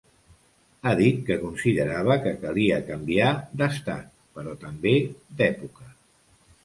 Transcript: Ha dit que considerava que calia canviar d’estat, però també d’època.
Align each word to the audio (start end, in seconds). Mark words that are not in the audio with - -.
Ha 0.87 0.93
dit 1.01 1.19
que 1.27 1.35
considerava 1.43 2.17
que 2.23 2.33
calia 2.45 2.79
canviar 2.89 3.29
d’estat, 3.61 4.11
però 4.39 4.57
també 4.65 4.95
d’època. 5.43 5.91